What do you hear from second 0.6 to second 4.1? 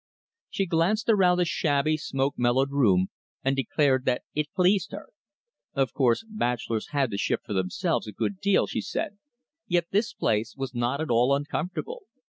glanced around the shabby, smoke mellowed room, and declared